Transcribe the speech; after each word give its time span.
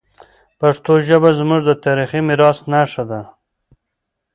پښتو 0.59 0.93
ژبه 1.07 1.29
زموږ 1.39 1.61
د 1.65 1.71
تاریخي 1.85 2.21
میراث 2.27 2.59
نښه 2.71 3.03
ده. 3.11 3.21